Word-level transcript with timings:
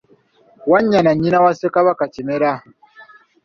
Wanyana 0.71 1.11
nnyina 1.13 1.37
wa 1.45 1.51
Ssekabaka 1.53 2.03
Kimera. 2.13 2.51